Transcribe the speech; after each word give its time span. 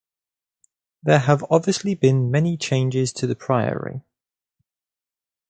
There 1.03 1.19
have 1.19 1.45
obviously 1.51 1.93
been 1.93 2.31
many 2.31 2.57
changes 2.57 3.13
to 3.13 3.27
the 3.27 3.35
priory. 3.35 4.01